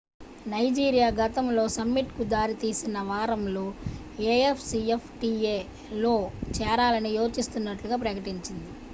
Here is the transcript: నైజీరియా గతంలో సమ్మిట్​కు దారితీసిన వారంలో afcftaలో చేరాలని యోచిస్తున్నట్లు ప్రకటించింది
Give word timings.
నైజీరియా 0.45 1.07
గతంలో 1.17 1.63
సమ్మిట్​కు 1.73 2.23
దారితీసిన 2.31 3.01
వారంలో 3.09 3.65
afcftaలో 4.37 6.15
చేరాలని 6.57 7.11
యోచిస్తున్నట్లు 7.17 8.01
ప్రకటించింది 8.03 8.71